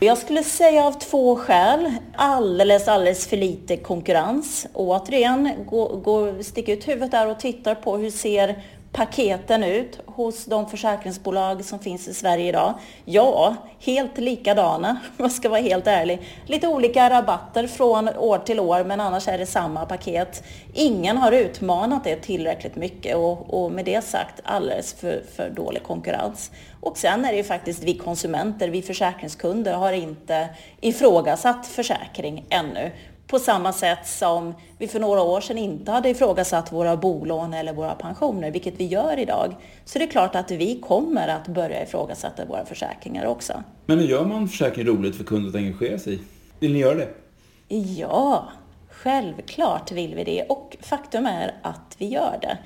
Jag 0.00 0.18
skulle 0.18 0.42
säga 0.42 0.84
av 0.84 0.92
två 0.92 1.36
skäl. 1.36 1.92
Alldeles, 2.16 2.88
alldeles 2.88 3.26
för 3.26 3.36
lite 3.36 3.76
konkurrens. 3.76 4.66
Återigen, 4.72 5.50
gå, 5.66 5.96
gå, 5.96 6.42
stick 6.42 6.68
ut 6.68 6.88
huvudet 6.88 7.10
där 7.10 7.30
och 7.30 7.40
titta 7.40 7.74
på 7.74 7.96
hur 7.96 8.10
ser 8.10 8.62
paketen 8.92 9.64
ut 9.64 10.00
hos 10.06 10.44
de 10.44 10.70
försäkringsbolag 10.70 11.64
som 11.64 11.78
finns 11.78 12.08
i 12.08 12.14
Sverige 12.14 12.48
idag? 12.48 12.74
Ja, 13.04 13.56
helt 13.80 14.18
likadana, 14.18 14.90
om 15.16 15.24
jag 15.24 15.32
ska 15.32 15.48
vara 15.48 15.60
helt 15.60 15.86
ärlig. 15.86 16.20
Lite 16.46 16.68
olika 16.68 17.10
rabatter 17.10 17.66
från 17.66 18.08
år 18.08 18.38
till 18.38 18.60
år, 18.60 18.84
men 18.84 19.00
annars 19.00 19.28
är 19.28 19.38
det 19.38 19.46
samma 19.46 19.86
paket. 19.86 20.44
Ingen 20.74 21.16
har 21.16 21.32
utmanat 21.32 22.04
det 22.04 22.16
tillräckligt 22.16 22.76
mycket 22.76 23.16
och, 23.16 23.64
och 23.64 23.72
med 23.72 23.84
det 23.84 24.04
sagt 24.04 24.40
alldeles 24.44 24.92
för, 24.94 25.22
för 25.36 25.50
dålig 25.50 25.82
konkurrens. 25.82 26.50
Och 26.80 26.98
sen 26.98 27.24
är 27.24 27.30
det 27.30 27.36
ju 27.36 27.44
faktiskt 27.44 27.82
vi 27.82 27.94
konsumenter, 27.94 28.68
vi 28.68 28.82
försäkringskunder 28.82 29.74
har 29.74 29.92
inte 29.92 30.48
ifrågasatt 30.80 31.66
försäkring 31.66 32.44
ännu 32.50 32.90
på 33.30 33.38
samma 33.38 33.72
sätt 33.72 34.06
som 34.06 34.54
vi 34.78 34.88
för 34.88 35.00
några 35.00 35.22
år 35.22 35.40
sedan 35.40 35.58
inte 35.58 35.92
hade 35.92 36.08
ifrågasatt 36.08 36.72
våra 36.72 36.96
bolån 36.96 37.54
eller 37.54 37.72
våra 37.72 37.94
pensioner, 37.94 38.50
vilket 38.50 38.74
vi 38.80 38.86
gör 38.86 39.18
idag. 39.18 39.56
Så 39.84 39.98
det 39.98 40.04
är 40.04 40.08
klart 40.08 40.34
att 40.34 40.50
vi 40.50 40.80
kommer 40.80 41.28
att 41.28 41.48
börja 41.48 41.82
ifrågasätta 41.82 42.44
våra 42.44 42.64
försäkringar 42.64 43.26
också. 43.26 43.62
Men 43.86 43.98
hur 43.98 44.06
gör 44.06 44.24
man 44.24 44.48
försäkring 44.48 44.86
roligt 44.86 45.16
för 45.16 45.24
kunder 45.24 45.48
att 45.48 45.56
engagera 45.56 45.98
sig 45.98 46.14
i? 46.14 46.18
Vill 46.58 46.72
ni 46.72 46.78
göra 46.78 46.94
det? 46.94 47.08
Ja, 47.96 48.48
självklart 48.90 49.92
vill 49.92 50.14
vi 50.14 50.24
det 50.24 50.42
och 50.42 50.76
faktum 50.80 51.26
är 51.26 51.54
att 51.62 51.96
vi 51.98 52.08
gör 52.08 52.38
det. 52.42 52.58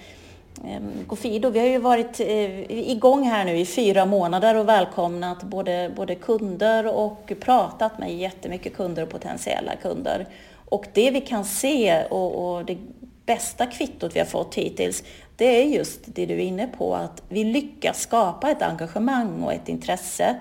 Ehm, 0.69 0.93
Gofido, 1.07 1.51
vi 1.51 1.59
har 1.59 1.67
ju 1.67 1.79
varit 1.79 2.21
eh, 2.21 2.91
igång 2.91 3.25
här 3.25 3.45
nu 3.45 3.59
i 3.59 3.67
fyra 3.67 4.07
månader 4.07 4.55
och 4.55 4.69
välkomnat 4.69 5.43
både, 5.43 5.93
både 5.97 6.15
kunder 6.15 6.95
och 6.95 7.33
pratat 7.41 7.99
med 7.99 8.17
jättemycket 8.17 8.77
kunder 8.77 9.03
och 9.03 9.09
potentiella 9.09 9.77
kunder. 9.83 10.27
Och 10.75 10.87
det 10.93 11.11
vi 11.11 11.21
kan 11.21 11.45
se 11.45 12.05
och, 12.05 12.57
och 12.57 12.65
det 12.65 12.79
bästa 13.27 13.67
kvittot 13.67 14.17
vi 14.17 14.19
har 14.19 14.27
fått 14.27 14.55
hittills, 14.55 15.05
det 15.37 15.45
är 15.45 15.65
just 15.65 16.01
det 16.05 16.27
du 16.27 16.35
är 16.35 16.39
inne 16.39 16.67
på, 16.67 16.95
att 16.95 17.23
vi 17.29 17.45
lyckas 17.45 18.01
skapa 18.01 18.51
ett 18.51 18.63
engagemang 18.63 19.43
och 19.43 19.53
ett 19.53 19.69
intresse 19.69 20.37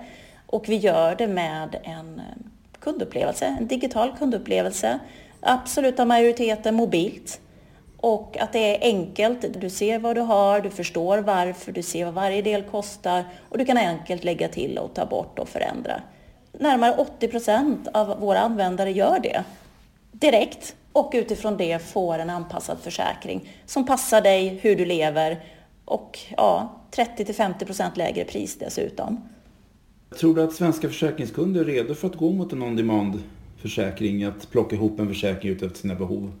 och 0.46 0.68
vi 0.68 0.76
gör 0.76 1.14
det 1.16 1.26
med 1.26 1.80
en 1.82 2.22
kundupplevelse, 2.80 3.56
en 3.60 3.66
digital 3.66 4.12
kundupplevelse. 4.18 4.98
Absoluta 5.40 6.04
majoriteten 6.04 6.74
mobilt. 6.74 7.40
Och 7.96 8.36
att 8.40 8.52
det 8.52 8.76
är 8.76 8.88
enkelt, 8.88 9.60
du 9.60 9.70
ser 9.70 9.98
vad 9.98 10.16
du 10.16 10.20
har, 10.20 10.60
du 10.60 10.70
förstår 10.70 11.18
varför, 11.18 11.72
du 11.72 11.82
ser 11.82 12.04
vad 12.04 12.14
varje 12.14 12.42
del 12.42 12.62
kostar 12.62 13.24
och 13.48 13.58
du 13.58 13.64
kan 13.64 13.76
enkelt 13.76 14.24
lägga 14.24 14.48
till 14.48 14.78
och 14.78 14.94
ta 14.94 15.06
bort 15.06 15.38
och 15.38 15.48
förändra. 15.48 16.02
Närmare 16.52 16.94
80 16.98 17.28
procent 17.28 17.88
av 17.92 18.20
våra 18.20 18.40
användare 18.40 18.90
gör 18.92 19.18
det 19.18 19.44
direkt 20.20 20.76
och 20.92 21.10
utifrån 21.14 21.56
det 21.56 21.82
får 21.82 22.18
en 22.18 22.30
anpassad 22.30 22.78
försäkring 22.78 23.50
som 23.66 23.86
passar 23.86 24.20
dig, 24.20 24.58
hur 24.62 24.76
du 24.76 24.84
lever 24.84 25.44
och 25.84 26.18
ja, 26.36 26.80
30-50 26.90 27.64
procent 27.64 27.96
lägre 27.96 28.24
pris 28.24 28.58
dessutom. 28.58 29.20
Tror 30.18 30.34
du 30.34 30.42
att 30.42 30.52
svenska 30.52 30.88
försäkringskunder 30.88 31.60
är 31.60 31.64
redo 31.64 31.94
för 31.94 32.08
att 32.08 32.16
gå 32.16 32.32
mot 32.32 32.52
en 32.52 32.62
on-demand-försäkring, 32.62 34.24
att 34.24 34.50
plocka 34.50 34.76
ihop 34.76 35.00
en 35.00 35.08
försäkring 35.08 35.52
utifrån 35.52 35.74
sina 35.74 35.94
behov? 35.94 36.32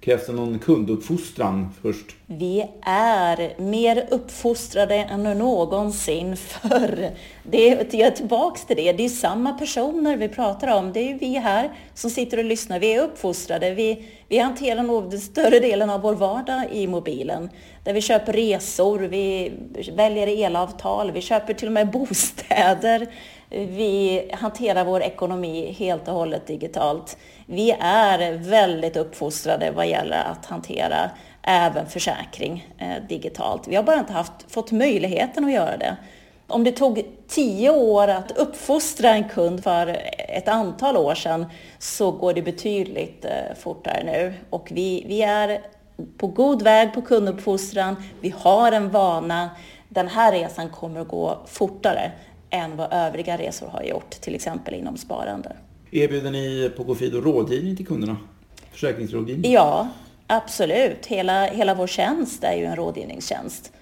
Krävs 0.00 0.26
det 0.26 0.32
någon 0.32 0.58
kunduppfostran 0.58 1.74
först? 1.82 2.16
Vi 2.26 2.66
är 2.82 3.60
mer 3.60 4.06
uppfostrade 4.10 4.94
än 4.94 5.22
någonsin 5.22 6.36
förr. 6.36 7.10
Det 7.42 7.70
är, 7.70 7.76
jag 7.76 8.06
är 8.06 8.10
tillbaka 8.10 8.58
till 8.66 8.76
det. 8.76 8.92
Det 8.92 9.04
är 9.04 9.08
samma 9.08 9.52
personer 9.52 10.16
vi 10.16 10.28
pratar 10.28 10.78
om. 10.78 10.92
Det 10.92 11.10
är 11.10 11.18
vi 11.18 11.34
här 11.34 11.70
som 11.94 12.10
sitter 12.10 12.38
och 12.38 12.44
lyssnar. 12.44 12.78
Vi 12.78 12.94
är 12.94 13.02
uppfostrade. 13.02 13.74
Vi, 13.74 14.08
vi 14.28 14.38
hanterar 14.38 14.82
nog 14.82 15.10
den 15.10 15.20
större 15.20 15.60
delen 15.60 15.90
av 15.90 16.00
vår 16.00 16.14
vardag 16.14 16.64
i 16.72 16.86
mobilen. 16.86 17.50
Där 17.84 17.92
vi 17.92 18.00
köper 18.00 18.32
resor, 18.32 18.98
vi 18.98 19.52
väljer 19.92 20.26
elavtal, 20.26 21.10
vi 21.12 21.20
köper 21.20 21.54
till 21.54 21.68
och 21.68 21.72
med 21.72 21.90
bostäder. 21.90 23.08
Vi 23.50 24.30
hanterar 24.32 24.84
vår 24.84 25.02
ekonomi 25.02 25.72
helt 25.78 26.08
och 26.08 26.14
hållet 26.14 26.46
digitalt. 26.46 27.16
Vi 27.46 27.76
är 27.80 28.32
väldigt 28.32 28.96
uppfostrade 28.96 29.70
vad 29.70 29.88
gäller 29.88 30.24
att 30.24 30.46
hantera 30.46 31.10
även 31.42 31.86
försäkring 31.86 32.68
eh, 32.78 33.02
digitalt. 33.08 33.68
Vi 33.68 33.76
har 33.76 33.82
bara 33.82 33.98
inte 33.98 34.12
haft, 34.12 34.32
fått 34.48 34.72
möjligheten 34.72 35.44
att 35.44 35.52
göra 35.52 35.76
det. 35.76 35.96
Om 36.46 36.64
det 36.64 36.72
tog 36.72 37.04
tio 37.28 37.70
år 37.70 38.08
att 38.08 38.30
uppfostra 38.30 39.10
en 39.10 39.28
kund 39.28 39.62
för 39.62 39.98
ett 40.28 40.48
antal 40.48 40.96
år 40.96 41.14
sedan 41.14 41.46
så 41.78 42.10
går 42.10 42.34
det 42.34 42.42
betydligt 42.42 43.24
eh, 43.24 43.56
fortare 43.58 44.02
nu. 44.04 44.34
Och 44.50 44.68
vi, 44.72 45.04
vi 45.06 45.22
är 45.22 45.60
på 46.16 46.26
god 46.26 46.62
väg 46.62 46.94
på 46.94 47.02
kunduppfostran. 47.02 47.96
Vi 48.20 48.34
har 48.38 48.72
en 48.72 48.90
vana. 48.90 49.50
Den 49.88 50.08
här 50.08 50.32
resan 50.32 50.68
kommer 50.68 51.00
att 51.00 51.08
gå 51.08 51.38
fortare 51.46 52.12
än 52.50 52.76
vad 52.76 52.92
övriga 52.92 53.38
resor 53.38 53.66
har 53.66 53.82
gjort, 53.82 54.10
till 54.10 54.34
exempel 54.34 54.74
inom 54.74 54.96
sparande. 54.96 55.56
Erbjuder 55.90 56.30
ni 56.30 56.70
på 56.76 56.84
Gofido 56.84 57.20
rådgivning 57.20 57.76
till 57.76 57.86
kunderna? 57.86 58.16
Försäkringsrådgivning? 58.72 59.52
Ja, 59.52 59.88
absolut. 60.26 61.06
Hela, 61.06 61.46
hela 61.46 61.74
vår 61.74 61.86
tjänst 61.86 62.44
är 62.44 62.56
ju 62.56 62.64
en 62.64 62.76
rådgivningstjänst. 62.76 63.72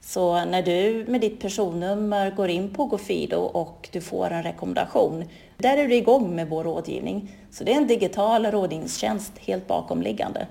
Så 0.00 0.44
när 0.44 0.62
du 0.62 1.04
med 1.08 1.20
ditt 1.20 1.40
personnummer 1.40 2.30
går 2.30 2.48
in 2.48 2.70
på 2.70 2.84
Gofido 2.84 3.36
och 3.36 3.88
du 3.92 4.00
får 4.00 4.30
en 4.30 4.42
rekommendation, 4.42 5.24
där 5.58 5.76
är 5.76 5.88
du 5.88 5.94
igång 5.94 6.36
med 6.36 6.48
vår 6.48 6.64
rådgivning. 6.64 7.30
Så 7.50 7.64
det 7.64 7.72
är 7.72 7.76
en 7.76 7.86
digital 7.86 8.46
rådgivningstjänst 8.46 9.32
helt 9.38 9.66
bakomliggande. 9.66 10.46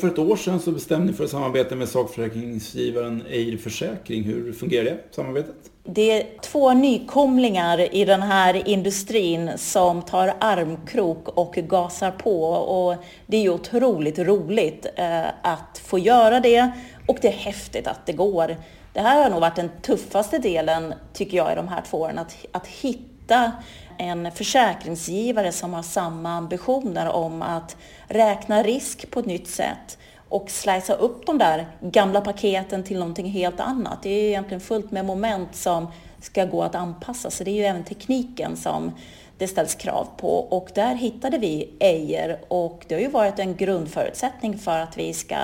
För 0.00 0.08
ett 0.08 0.18
år 0.18 0.36
sedan 0.36 0.60
så 0.60 0.72
bestämde 0.72 1.06
ni 1.06 1.12
för 1.12 1.24
ett 1.24 1.30
samarbete 1.30 1.76
med 1.76 1.88
sakförsäkringsgivaren 1.88 3.22
Eir 3.30 3.56
Försäkring. 3.56 4.22
Hur 4.22 4.52
fungerar 4.52 4.84
det 4.84 4.98
samarbetet? 5.10 5.54
Det 5.84 6.12
är 6.12 6.40
två 6.42 6.74
nykomlingar 6.74 7.94
i 7.94 8.04
den 8.04 8.22
här 8.22 8.68
industrin 8.68 9.50
som 9.56 10.02
tar 10.02 10.34
armkrok 10.40 11.28
och 11.28 11.54
gasar 11.54 12.10
på 12.10 12.42
och 12.50 12.96
det 13.26 13.36
är 13.36 13.48
otroligt 13.50 14.18
roligt 14.18 14.86
eh, 14.96 15.26
att 15.42 15.82
få 15.84 15.98
göra 15.98 16.40
det 16.40 16.70
och 17.08 17.18
det 17.22 17.28
är 17.28 17.32
häftigt 17.32 17.86
att 17.86 18.06
det 18.06 18.12
går. 18.12 18.56
Det 18.92 19.00
här 19.00 19.22
har 19.22 19.30
nog 19.30 19.40
varit 19.40 19.56
den 19.56 19.70
tuffaste 19.82 20.38
delen, 20.38 20.94
tycker 21.12 21.36
jag, 21.36 21.52
i 21.52 21.56
de 21.56 21.68
här 21.68 21.82
två 21.90 21.98
åren, 21.98 22.18
att, 22.18 22.36
att 22.52 22.66
hitta 22.66 23.52
en 23.98 24.32
försäkringsgivare 24.32 25.52
som 25.52 25.74
har 25.74 25.82
samma 25.82 26.30
ambitioner 26.30 27.08
om 27.08 27.42
att 27.42 27.76
räkna 28.08 28.62
risk 28.62 29.10
på 29.10 29.20
ett 29.20 29.26
nytt 29.26 29.48
sätt 29.48 29.98
och 30.28 30.50
slicea 30.50 30.96
upp 30.96 31.26
de 31.26 31.38
där 31.38 31.66
gamla 31.80 32.20
paketen 32.20 32.84
till 32.84 32.98
någonting 32.98 33.26
helt 33.26 33.60
annat. 33.60 34.02
Det 34.02 34.10
är 34.10 34.28
egentligen 34.28 34.60
fullt 34.60 34.90
med 34.90 35.04
moment 35.04 35.56
som 35.56 35.86
ska 36.20 36.44
gå 36.44 36.62
att 36.62 36.74
anpassa, 36.74 37.30
så 37.30 37.44
det 37.44 37.50
är 37.50 37.54
ju 37.54 37.64
även 37.64 37.84
tekniken 37.84 38.56
som 38.56 38.92
det 39.38 39.48
ställs 39.48 39.74
krav 39.74 40.08
på 40.16 40.28
och 40.28 40.70
där 40.74 40.94
hittade 40.94 41.38
vi 41.38 41.74
Ejer 41.80 42.40
och 42.48 42.84
det 42.88 42.94
har 42.94 43.02
ju 43.02 43.08
varit 43.08 43.38
en 43.38 43.56
grundförutsättning 43.56 44.58
för 44.58 44.78
att 44.78 44.98
vi 44.98 45.14
ska 45.14 45.36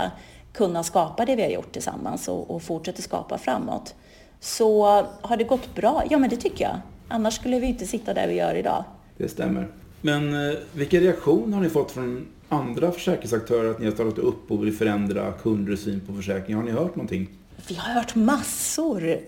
kunna 0.52 0.82
skapa 0.82 1.24
det 1.24 1.36
vi 1.36 1.42
har 1.42 1.50
gjort 1.50 1.72
tillsammans 1.72 2.28
och, 2.28 2.50
och 2.50 2.62
fortsätta 2.62 3.02
skapa 3.02 3.38
framåt. 3.38 3.94
Så 4.40 4.84
har 5.20 5.36
det 5.36 5.44
gått 5.44 5.74
bra? 5.74 6.02
Ja, 6.10 6.18
men 6.18 6.30
det 6.30 6.36
tycker 6.36 6.64
jag. 6.64 6.80
Annars 7.12 7.34
skulle 7.34 7.58
vi 7.58 7.66
inte 7.66 7.86
sitta 7.86 8.14
där 8.14 8.28
vi 8.28 8.34
gör 8.34 8.54
idag. 8.54 8.84
Det 9.16 9.28
stämmer. 9.28 9.68
Men 10.00 10.50
eh, 10.50 10.58
vilken 10.72 11.00
reaktion 11.00 11.52
har 11.52 11.60
ni 11.60 11.68
fått 11.68 11.90
från 11.90 12.26
andra 12.48 12.92
försäkringsaktörer 12.92 13.70
att 13.70 13.78
ni 13.78 13.84
har 13.84 13.92
startat 13.92 14.18
upp 14.18 14.50
och 14.50 14.64
vill 14.64 14.76
förändra 14.76 15.32
kunders 15.32 15.80
syn 15.80 16.00
på 16.00 16.14
försäkring? 16.14 16.56
Har 16.56 16.62
ni 16.62 16.70
hört 16.70 16.96
någonting? 16.96 17.28
Vi 17.68 17.74
har 17.74 17.94
hört 17.94 18.14
massor. 18.14 19.18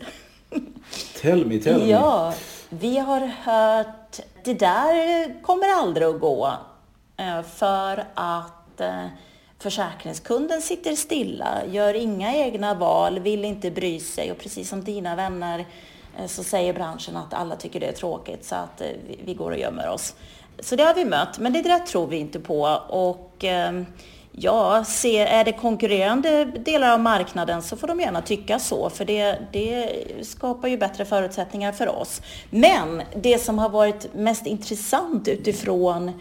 Tell 1.21 1.47
me, 1.47 1.59
tell 1.59 1.81
me. 1.81 1.91
Ja, 1.91 2.35
vi 2.71 2.99
har 2.99 3.21
hört 3.21 4.21
det 4.45 4.55
där 4.55 5.43
kommer 5.43 5.69
aldrig 5.69 6.07
att 6.07 6.21
gå 6.21 6.53
eh, 7.17 7.43
för 7.43 8.05
att 8.15 8.81
eh, 8.81 9.07
försäkringskunden 9.59 10.63
sitter 10.63 10.95
stilla, 10.95 11.63
gör 11.67 11.95
inga 11.95 12.35
egna 12.35 12.75
val, 12.75 13.19
vill 13.19 13.45
inte 13.45 13.71
bry 13.71 14.01
sig 14.01 14.33
och 14.33 14.39
precis 14.39 14.69
som 14.69 14.85
dina 14.85 15.17
vänner 15.17 15.65
Eh, 16.19 16.27
så 16.27 16.45
säger 16.45 16.73
branschen 16.73 17.17
att 17.17 17.35
alla 17.35 17.57
tycker 17.57 17.81
det 17.81 17.87
är 17.87 17.93
tråkigt 17.93 18.45
så 18.45 18.55
att 18.55 18.81
eh, 18.81 18.89
vi 19.25 19.35
går 19.35 19.51
och 19.51 19.59
gömmer 19.59 19.89
oss. 19.89 20.15
Så 20.59 20.77
det 20.77 20.83
har 20.83 20.95
vi 20.95 21.05
mött, 21.05 21.39
men 21.39 21.53
det 21.53 21.63
där 21.63 21.79
tror 21.79 22.07
vi 22.07 22.17
inte 22.17 22.41
på. 22.41 22.63
Och 22.89 23.45
ehm, 23.45 23.87
ja, 24.33 24.85
är 25.05 25.45
det 25.45 25.53
konkurrerande 25.53 26.45
delar 26.45 26.93
av 26.93 27.01
marknaden 27.01 27.63
så 27.63 27.77
får 27.77 27.87
de 27.87 28.01
gärna 28.01 28.23
tycka 28.23 28.59
så, 28.59 28.91
för 28.91 29.05
det, 29.05 29.39
det 29.53 29.91
skapar 30.23 30.69
ju 30.69 30.79
bättre 30.79 31.05
förutsättningar 31.05 31.73
för 31.73 31.89
oss. 31.89 32.23
Men 32.51 33.03
det 33.17 33.39
som 33.39 33.59
har 33.59 33.69
varit 33.69 34.15
mest 34.15 34.47
intressant 34.47 35.29
utifrån 35.29 36.13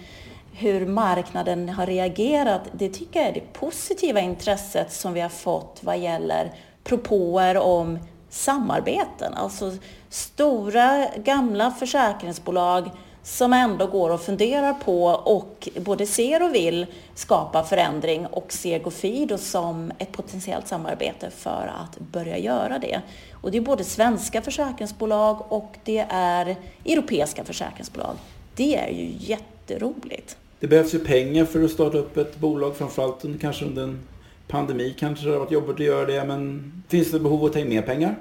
hur 0.53 0.85
marknaden 0.85 1.69
har 1.69 1.85
reagerat, 1.85 2.61
det 2.71 2.89
tycker 2.89 3.19
jag 3.19 3.29
är 3.29 3.33
det 3.33 3.53
positiva 3.53 4.19
intresset 4.19 4.91
som 4.93 5.13
vi 5.13 5.21
har 5.21 5.29
fått 5.29 5.79
vad 5.81 5.97
gäller 5.97 6.51
propåer 6.83 7.57
om 7.57 7.99
samarbeten. 8.33 9.33
Alltså 9.33 9.71
stora 10.09 11.07
gamla 11.17 11.71
försäkringsbolag 11.71 12.89
som 13.23 13.53
ändå 13.53 13.87
går 13.87 14.09
och 14.09 14.21
funderar 14.21 14.73
på 14.73 15.05
och 15.05 15.69
både 15.79 16.05
ser 16.05 16.43
och 16.43 16.55
vill 16.55 16.85
skapa 17.15 17.63
förändring 17.63 18.25
och 18.25 18.53
ser 18.53 18.79
Gofido 18.79 19.37
som 19.37 19.91
ett 19.97 20.11
potentiellt 20.11 20.67
samarbete 20.67 21.29
för 21.29 21.73
att 21.83 21.99
börja 21.99 22.37
göra 22.37 22.79
det. 22.79 23.01
Och 23.41 23.51
det 23.51 23.57
är 23.57 23.61
både 23.61 23.83
svenska 23.83 24.41
försäkringsbolag 24.41 25.43
och 25.49 25.75
det 25.83 26.05
är 26.09 26.55
europeiska 26.85 27.43
försäkringsbolag. 27.43 28.15
Det 28.55 28.75
är 28.75 28.91
ju 28.91 29.15
jätteroligt. 29.19 30.37
Det 30.59 30.67
behövs 30.67 30.93
ju 30.93 30.99
pengar 30.99 31.45
för 31.45 31.63
att 31.63 31.71
starta 31.71 31.97
upp 31.97 32.17
ett 32.17 32.37
bolag, 32.37 32.75
framförallt 32.75 33.25
kanske 33.41 33.65
under 33.65 33.83
en 33.83 33.99
pandemi 34.47 34.95
kanske 34.99 35.25
det 35.25 35.31
har 35.31 35.39
varit 35.39 35.51
jobbigt 35.51 35.73
att 35.73 35.85
göra 35.85 36.05
det, 36.05 36.23
men 36.23 36.71
finns 36.87 37.11
det 37.11 37.19
behov 37.19 37.39
av 37.39 37.45
att 37.45 37.53
ta 37.53 37.59
in 37.59 37.69
mer 37.69 37.81
pengar? 37.81 38.15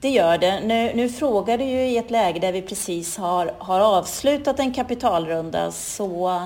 Det 0.00 0.08
gör 0.08 0.38
det. 0.38 0.60
Nu, 0.60 0.92
nu 0.94 1.08
frågar 1.08 1.58
du 1.58 1.64
ju 1.64 1.80
i 1.80 1.96
ett 1.96 2.10
läge 2.10 2.40
där 2.40 2.52
vi 2.52 2.62
precis 2.62 3.16
har, 3.16 3.54
har 3.58 3.80
avslutat 3.80 4.60
en 4.60 4.72
kapitalrunda, 4.72 5.72
så 5.72 6.42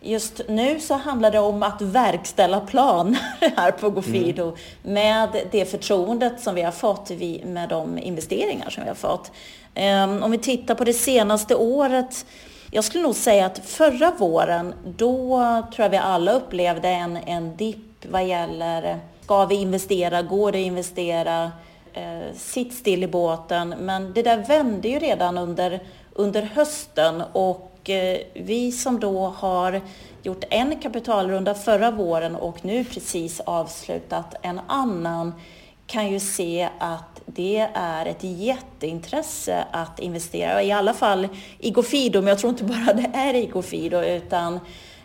just 0.00 0.40
nu 0.48 0.80
så 0.80 0.94
handlar 0.94 1.30
det 1.30 1.38
om 1.38 1.62
att 1.62 1.82
verkställa 1.82 2.60
planer 2.60 3.18
här 3.56 3.70
på 3.70 3.90
Gofido 3.90 4.42
mm. 4.42 4.56
med 4.82 5.28
det 5.50 5.64
förtroendet 5.64 6.40
som 6.40 6.54
vi 6.54 6.62
har 6.62 6.72
fått 6.72 7.10
med 7.44 7.68
de 7.68 7.98
investeringar 7.98 8.70
som 8.70 8.82
vi 8.82 8.88
har 8.88 8.96
fått. 8.96 9.32
Um, 9.76 10.22
om 10.22 10.30
vi 10.30 10.38
tittar 10.38 10.74
på 10.74 10.84
det 10.84 10.92
senaste 10.92 11.54
året 11.54 12.26
jag 12.72 12.84
skulle 12.84 13.02
nog 13.02 13.14
säga 13.14 13.46
att 13.46 13.58
förra 13.58 14.10
våren, 14.10 14.74
då 14.84 15.38
tror 15.74 15.84
jag 15.84 15.90
vi 15.90 15.96
alla 15.96 16.32
upplevde 16.32 16.88
en, 16.88 17.16
en 17.16 17.56
dipp 17.56 17.89
vad 18.08 18.26
gäller, 18.26 18.98
ska 19.22 19.44
vi 19.44 19.54
investera, 19.54 20.22
går 20.22 20.52
det 20.52 20.58
att 20.58 20.66
investera, 20.66 21.52
eh, 21.92 22.34
sitt 22.36 22.74
still 22.74 23.04
i 23.04 23.06
båten. 23.06 23.68
Men 23.68 24.12
det 24.12 24.22
där 24.22 24.36
vände 24.36 24.88
ju 24.88 24.98
redan 24.98 25.38
under, 25.38 25.80
under 26.12 26.42
hösten 26.42 27.22
och 27.32 27.90
eh, 27.90 28.18
vi 28.34 28.72
som 28.72 29.00
då 29.00 29.26
har 29.26 29.80
gjort 30.22 30.44
en 30.50 30.80
kapitalrunda 30.80 31.54
förra 31.54 31.90
våren 31.90 32.36
och 32.36 32.64
nu 32.64 32.84
precis 32.84 33.40
avslutat 33.40 34.34
en 34.42 34.60
annan 34.66 35.34
kan 35.86 36.12
ju 36.12 36.20
se 36.20 36.68
att 36.78 37.20
det 37.26 37.68
är 37.74 38.06
ett 38.06 38.22
jätteintresse 38.22 39.64
att 39.70 39.98
investera, 39.98 40.62
i 40.62 40.72
alla 40.72 40.94
fall 40.94 41.28
i 41.58 41.70
Gofido, 41.70 42.20
men 42.20 42.28
jag 42.28 42.38
tror 42.38 42.50
inte 42.50 42.64
bara 42.64 42.94
det 42.94 43.10
är 43.14 43.34
i 43.34 43.46
Gofido, 43.46 44.00
utan 44.00 44.60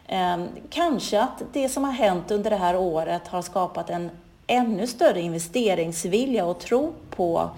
Ehm, 0.08 0.48
kanske 0.70 1.22
att 1.22 1.44
det 1.54 1.70
som 1.70 1.84
har 1.84 1.92
hänt 1.92 2.32
under 2.32 2.50
det 2.50 2.56
här 2.56 2.78
året 2.78 3.28
har 3.28 3.42
skapat 3.42 3.90
en 3.90 4.10
ännu 4.48 4.88
större 4.88 5.22
investeringsvilja 5.22 6.46
och 6.46 6.60
tro 6.60 6.94
på 7.10 7.50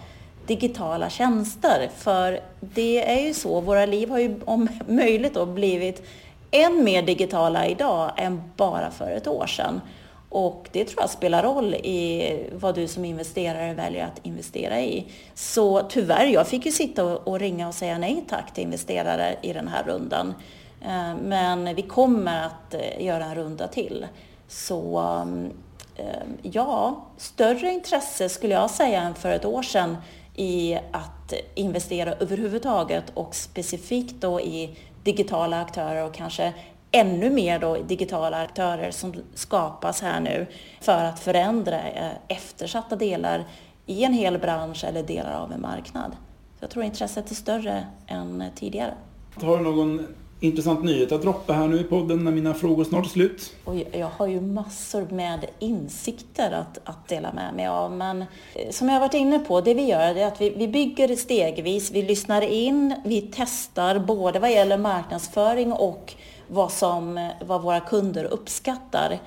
digitala 0.47 1.09
tjänster. 1.09 1.89
För 1.97 2.39
det 2.59 3.11
är 3.11 3.27
ju 3.27 3.33
så, 3.33 3.61
våra 3.61 3.85
liv 3.85 4.09
har 4.09 4.19
ju 4.19 4.39
om 4.45 4.67
möjligt 4.87 5.33
då 5.33 5.45
blivit 5.45 6.03
än 6.51 6.83
mer 6.83 7.01
digitala 7.01 7.67
idag 7.67 8.11
än 8.17 8.43
bara 8.55 8.91
för 8.91 9.11
ett 9.11 9.27
år 9.27 9.47
sedan. 9.47 9.81
Och 10.29 10.69
det 10.71 10.85
tror 10.85 11.01
jag 11.01 11.09
spelar 11.09 11.43
roll 11.43 11.73
i 11.73 12.49
vad 12.53 12.75
du 12.75 12.87
som 12.87 13.05
investerare 13.05 13.73
väljer 13.73 14.05
att 14.05 14.25
investera 14.25 14.81
i. 14.81 15.05
Så 15.33 15.81
tyvärr, 15.89 16.25
jag 16.25 16.47
fick 16.47 16.65
ju 16.65 16.71
sitta 16.71 17.03
och 17.17 17.39
ringa 17.39 17.67
och 17.67 17.73
säga 17.73 17.97
nej 17.97 18.23
tack 18.29 18.53
till 18.53 18.63
investerare 18.63 19.35
i 19.41 19.53
den 19.53 19.67
här 19.67 19.83
rundan. 19.83 20.33
Eh, 20.81 21.15
men 21.15 21.75
vi 21.75 21.81
kommer 21.81 22.45
att 22.45 22.73
eh, 22.73 23.05
göra 23.05 23.25
en 23.25 23.35
runda 23.35 23.67
till. 23.67 24.07
Så 24.47 24.99
eh, 25.95 26.05
ja, 26.41 27.05
större 27.17 27.71
intresse 27.71 28.29
skulle 28.29 28.53
jag 28.53 28.69
säga 28.69 29.01
än 29.01 29.15
för 29.15 29.31
ett 29.31 29.45
år 29.45 29.63
sedan 29.63 29.97
i 30.35 30.75
att 30.91 31.33
investera 31.55 32.13
överhuvudtaget 32.13 33.03
och 33.13 33.35
specifikt 33.35 34.15
då 34.21 34.41
i 34.41 34.77
digitala 35.03 35.61
aktörer 35.61 36.05
och 36.05 36.13
kanske 36.13 36.53
ännu 36.91 37.29
mer 37.29 37.59
då 37.59 37.77
digitala 37.87 38.37
aktörer 38.37 38.91
som 38.91 39.13
skapas 39.33 40.01
här 40.01 40.19
nu 40.19 40.47
för 40.81 41.03
att 41.03 41.19
förändra 41.19 41.81
eftersatta 42.27 42.95
delar 42.95 43.45
i 43.85 44.03
en 44.03 44.13
hel 44.13 44.39
bransch 44.39 44.83
eller 44.83 45.03
delar 45.03 45.33
av 45.33 45.51
en 45.51 45.61
marknad. 45.61 46.11
Så 46.57 46.63
jag 46.63 46.69
tror 46.69 46.83
intresset 46.83 47.31
är 47.31 47.35
större 47.35 47.87
än 48.07 48.43
tidigare. 48.55 48.93
Har 49.35 49.57
du 49.57 49.63
någon 49.63 50.07
intressant 50.39 50.83
nyhet 50.83 51.11
att 51.11 51.21
droppa 51.21 51.53
här 51.53 51.67
nu 51.67 51.79
i 51.79 51.83
podden 51.83 52.23
när 52.23 52.31
mina 52.31 52.53
frågor 52.53 52.83
snart 52.83 53.05
är 53.05 53.09
slut? 53.09 53.55
Och 53.63 53.75
jag 53.91 54.09
har 54.17 54.27
ju 54.27 54.41
massor 54.41 55.07
med 55.11 55.45
insikter 55.59 56.51
att, 56.51 56.79
att 56.83 57.07
dela 57.07 57.33
med 57.33 57.53
mig 57.53 57.67
av. 57.67 57.91
Men 57.91 58.21
eh, 58.21 58.69
som 58.71 58.89
jag 58.89 58.99
varit 58.99 59.13
inne 59.13 59.39
på, 59.39 59.61
det 59.61 59.73
vi 59.73 59.85
gör 59.85 60.15
är 60.15 60.27
att 60.27 60.41
vi, 60.41 60.49
vi 60.49 60.67
bygger 60.67 61.15
stegvis. 61.15 61.91
Vi 61.91 62.01
lyssnar 62.01 62.41
in, 62.41 62.95
vi 63.05 63.31
testar 63.35 63.99
både 63.99 64.39
vad 64.39 64.51
gäller 64.51 64.77
marknadsföring 64.77 65.73
och 65.73 66.13
vad, 66.47 66.71
som, 66.71 67.17
eh, 67.17 67.29
vad 67.45 67.61
våra 67.61 67.79
kunder 67.79 68.23
uppskattar. 68.23 69.19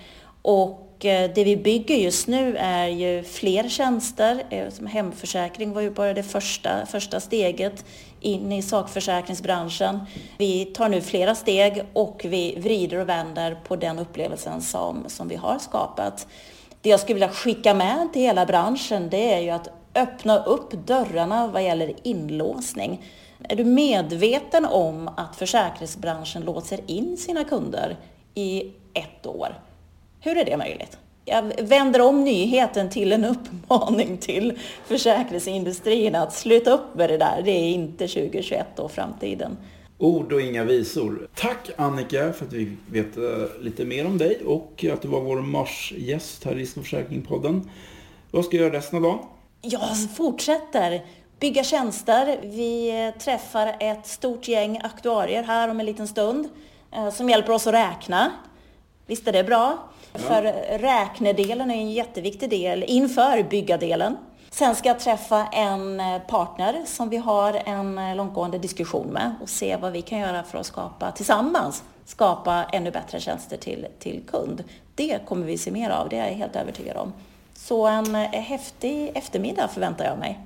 Och 0.43 0.90
Eh, 1.05 1.31
det 1.35 1.45
vi 1.45 1.57
bygger 1.57 1.97
just 1.97 2.27
nu 2.27 2.57
är 2.57 2.87
ju 2.87 3.23
fler 3.23 3.69
tjänster. 3.69 4.43
Eh, 4.51 4.71
som 4.71 4.87
hemförsäkring 4.87 5.73
var 5.73 5.81
ju 5.81 5.91
bara 5.91 6.15
det 6.15 6.23
första, 6.23 6.87
första 6.87 7.21
steget 7.21 7.85
in 8.21 8.53
i 8.53 8.63
sakförsäkringsbranschen. 8.63 10.01
Vi 10.39 10.65
tar 10.65 10.89
nu 10.89 11.01
flera 11.01 11.35
steg 11.35 11.83
och 11.93 12.21
vi 12.25 12.55
vrider 12.59 12.99
och 12.99 13.09
vänder 13.09 13.59
på 13.65 13.77
den 13.77 13.99
upplevelsen 13.99 14.61
som, 14.61 15.05
som 15.07 15.29
vi 15.29 15.37
har 15.37 15.59
skapat. 15.59 16.27
Det 16.81 16.91
jag 16.91 17.01
skulle 17.01 17.15
vilja 17.15 17.29
skicka 17.29 17.75
med 17.75 18.09
till 18.13 18.23
hela 18.23 18.47
branschen 18.47 19.09
det 19.11 19.35
är 19.35 19.41
ju 19.41 19.51
att 19.51 19.69
öppna 19.95 20.45
upp 20.45 20.87
dörrarna 20.87 21.47
vad 21.47 21.65
gäller 21.65 21.95
inlåsning. 22.03 23.05
Är 23.49 23.57
du 23.57 23.65
medveten 23.65 24.65
om 24.67 25.09
att 25.17 25.37
försäkringsbranschen 25.37 26.43
låser 26.43 26.81
in 26.87 27.17
sina 27.17 27.45
kunder 27.45 27.97
i 28.35 28.73
ett 28.95 29.27
år? 29.27 29.55
Hur 30.21 30.37
är 30.37 30.45
det 30.45 30.57
möjligt? 30.57 30.99
Jag 31.25 31.53
vänder 31.63 32.01
om 32.01 32.25
nyheten 32.25 32.91
till 32.91 33.13
en 33.13 33.25
uppmaning 33.25 34.19
till 34.19 34.59
försäkringsindustrin 34.87 36.15
att 36.15 36.35
sluta 36.35 36.71
upp 36.71 36.95
med 36.95 37.11
det 37.11 37.19
där. 37.19 37.43
Det 37.45 37.51
är 37.51 37.69
inte 37.69 38.09
2021 38.09 38.79
och 38.79 38.93
framtiden. 38.93 39.57
Ord 39.99 40.33
och 40.33 40.41
inga 40.41 40.65
visor. 40.65 41.29
Tack 41.35 41.71
Annika 41.77 42.33
för 42.33 42.47
att 42.47 42.53
vi 42.53 42.67
fick 42.67 42.79
veta 42.87 43.21
lite 43.61 43.85
mer 43.85 44.07
om 44.07 44.19
dig 44.19 44.41
och 44.47 44.85
att 44.93 45.03
du 45.03 45.09
var 45.09 45.21
vår 45.21 45.41
marsgäst 45.41 46.45
här 46.45 46.53
i 46.53 46.55
Risk 46.55 46.77
och 46.77 46.83
försäkringspodden. 46.83 47.71
Vad 48.31 48.45
ska 48.45 48.57
du 48.57 48.63
göra 48.63 48.73
resten 48.73 48.97
av 48.97 49.03
dagen? 49.03 49.19
Jag 49.63 50.15
fortsätter 50.17 51.05
bygga 51.41 51.65
tjänster. 51.65 52.41
Vi 52.43 53.13
träffar 53.19 53.77
ett 53.81 54.07
stort 54.07 54.49
gäng 54.49 54.81
aktuarier 54.85 55.43
här 55.43 55.69
om 55.69 55.81
en 55.81 55.87
liten 55.87 56.09
stund 56.09 56.49
eh, 56.93 57.11
som 57.11 57.31
hjälper 57.31 57.53
oss 57.53 57.67
att 57.67 57.75
räkna. 57.75 58.33
Visst 59.11 59.29
är 59.29 59.33
det 59.33 59.45
bra? 59.45 59.79
Ja. 60.13 60.19
För 60.19 60.43
räknedelen 60.79 61.71
är 61.71 61.75
en 61.75 61.91
jätteviktig 61.91 62.51
del 62.51 62.85
inför 62.89 63.43
byggadelen. 63.43 64.17
Sen 64.51 64.75
ska 64.75 64.89
jag 64.89 65.01
träffa 65.01 65.47
en 65.47 66.03
partner 66.29 66.83
som 66.87 67.09
vi 67.09 67.17
har 67.17 67.63
en 67.65 68.17
långtgående 68.17 68.59
diskussion 68.59 69.07
med 69.07 69.35
och 69.43 69.49
se 69.49 69.77
vad 69.77 69.93
vi 69.93 70.03
kan 70.03 70.19
göra 70.19 70.43
för 70.43 70.59
att 70.59 70.67
skapa 70.67 71.13
tillsammans 71.13 71.83
skapa 72.05 72.65
ännu 72.73 72.91
bättre 72.91 73.21
tjänster 73.21 73.57
till, 73.57 73.87
till 73.99 74.23
kund. 74.27 74.65
Det 74.95 75.27
kommer 75.27 75.47
vi 75.47 75.59
se 75.59 75.71
mer 75.71 75.91
av, 75.91 76.09
det 76.09 76.17
är 76.17 76.29
jag 76.29 76.35
helt 76.35 76.57
övertygad 76.57 76.97
om. 76.97 77.13
Så 77.55 77.87
en 77.87 78.15
häftig 78.15 79.11
eftermiddag 79.15 79.69
förväntar 79.69 80.05
jag 80.05 80.19
mig. 80.19 80.39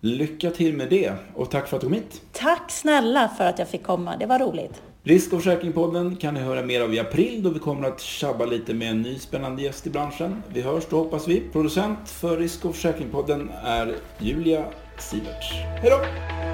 Lycka 0.00 0.50
till 0.50 0.76
med 0.76 0.90
det 0.90 1.12
och 1.34 1.50
tack 1.50 1.68
för 1.68 1.76
att 1.76 1.80
du 1.80 1.86
kom 1.86 1.94
hit. 1.94 2.22
Tack 2.32 2.70
snälla 2.70 3.28
för 3.28 3.46
att 3.46 3.58
jag 3.58 3.68
fick 3.68 3.82
komma, 3.82 4.16
det 4.16 4.26
var 4.26 4.38
roligt. 4.38 4.82
Risk 5.04 5.32
och 5.32 5.38
försäkringspodden 5.42 6.16
kan 6.16 6.34
ni 6.34 6.40
höra 6.40 6.62
mer 6.62 6.80
av 6.80 6.94
i 6.94 6.98
april 6.98 7.42
då 7.42 7.50
vi 7.50 7.58
kommer 7.58 7.88
att 7.88 8.00
tjabba 8.00 8.44
lite 8.44 8.74
med 8.74 8.90
en 8.90 9.02
ny 9.02 9.18
spännande 9.18 9.62
gäst 9.62 9.86
i 9.86 9.90
branschen. 9.90 10.42
Vi 10.54 10.60
hörs 10.60 10.84
då 10.90 10.96
hoppas 10.96 11.28
vi. 11.28 11.40
Producent 11.52 12.08
för 12.08 12.36
Risk 12.36 12.64
och 12.64 12.74
försäkringspodden 12.74 13.50
är 13.64 13.94
Julia 14.18 14.64
Siverts. 14.98 15.52
Hej 15.52 15.90
då! 15.90 16.51